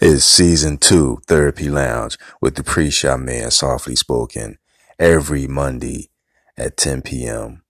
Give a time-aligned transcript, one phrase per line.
[0.00, 4.58] is season two, Therapy Lounge, with the pre-shot man softly spoken
[4.98, 6.10] every Monday
[6.56, 7.62] at 10 p.m.